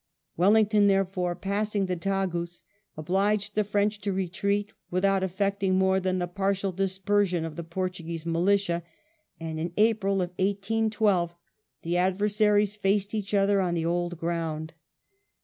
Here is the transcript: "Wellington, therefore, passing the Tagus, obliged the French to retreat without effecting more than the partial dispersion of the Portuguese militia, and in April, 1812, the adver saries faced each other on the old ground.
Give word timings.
"Wellington, 0.35 0.87
therefore, 0.87 1.35
passing 1.35 1.85
the 1.85 1.95
Tagus, 1.95 2.63
obliged 2.97 3.53
the 3.53 3.63
French 3.63 4.01
to 4.01 4.11
retreat 4.11 4.71
without 4.89 5.21
effecting 5.21 5.75
more 5.77 5.99
than 5.99 6.17
the 6.17 6.25
partial 6.25 6.71
dispersion 6.71 7.45
of 7.45 7.55
the 7.55 7.63
Portuguese 7.63 8.25
militia, 8.25 8.81
and 9.39 9.59
in 9.59 9.73
April, 9.77 10.17
1812, 10.17 11.35
the 11.83 11.97
adver 11.97 12.27
saries 12.29 12.75
faced 12.75 13.13
each 13.13 13.35
other 13.35 13.61
on 13.61 13.75
the 13.75 13.85
old 13.85 14.17
ground. 14.17 14.73